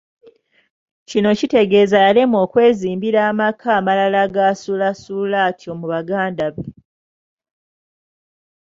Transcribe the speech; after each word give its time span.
Kino 1.09 1.29
kitegeeza 1.39 1.97
yalemwa 2.05 2.37
okwezimbira 2.45 3.19
amaka 3.31 3.67
amala 3.77 4.23
gasulaasula 4.35 5.37
atyo 5.49 5.71
mu 5.79 5.85
baganda 5.93 6.45
be. 6.53 6.63